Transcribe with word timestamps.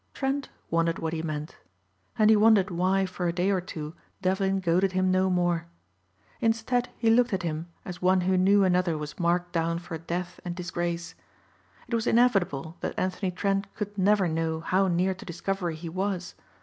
Trent 0.15 0.49
wondered 0.71 0.97
what 0.97 1.13
he 1.13 1.21
meant. 1.21 1.57
And 2.17 2.31
he 2.31 2.35
wondered 2.35 2.71
why 2.71 3.05
for 3.05 3.27
a 3.27 3.31
day 3.31 3.51
or 3.51 3.61
two 3.61 3.93
Devlin 4.23 4.59
goaded 4.59 4.93
him 4.93 5.11
no 5.11 5.29
more. 5.29 5.67
Instead 6.39 6.89
he 6.97 7.11
looked 7.11 7.33
at 7.33 7.43
him 7.43 7.67
as 7.85 8.01
one 8.01 8.21
who 8.21 8.35
knew 8.35 8.63
another 8.63 8.97
was 8.97 9.19
marked 9.19 9.51
down 9.53 9.77
for 9.77 9.99
death 9.99 10.39
and 10.43 10.55
disgrace. 10.55 11.13
It 11.87 11.93
was 11.93 12.07
inevitable 12.07 12.77
that 12.79 12.97
Anthony 12.97 13.29
Trent 13.29 13.71
could 13.75 13.95
never 13.95 14.27
know 14.27 14.61
how 14.61 14.87
near 14.87 15.13
to 15.13 15.23
discovery 15.23 15.75
he 15.75 15.87
was. 15.87 16.33